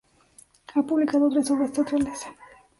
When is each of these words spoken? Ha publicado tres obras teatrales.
Ha 0.73 0.81
publicado 0.81 1.29
tres 1.29 1.51
obras 1.51 1.73
teatrales. 1.73 2.21